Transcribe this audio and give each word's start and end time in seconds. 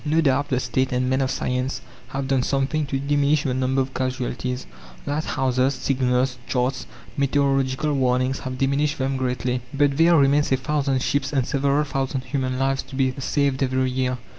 No 0.03 0.19
doubt 0.19 0.47
the 0.47 0.59
State 0.59 0.91
and 0.91 1.07
men 1.07 1.21
of 1.21 1.29
science 1.29 1.79
have 2.07 2.27
done 2.27 2.41
something 2.41 2.87
to 2.87 2.97
diminish 2.97 3.43
the 3.43 3.53
number 3.53 3.81
of 3.81 3.93
casualties. 3.93 4.65
Lighthouses, 5.05 5.75
signals, 5.75 6.39
charts, 6.47 6.87
meteorological 7.15 7.93
warnings 7.93 8.39
have 8.39 8.57
diminished 8.57 8.97
them 8.97 9.15
greatly, 9.15 9.61
but 9.71 9.97
there 9.97 10.17
remains 10.17 10.51
a 10.51 10.57
thousand 10.57 11.03
ships 11.03 11.31
and 11.31 11.45
several 11.45 11.83
thousand 11.83 12.21
human 12.23 12.57
lives 12.57 12.81
to 12.81 12.95
be 12.95 13.13
saved 13.19 13.61
every 13.61 13.91
year. 13.91 14.17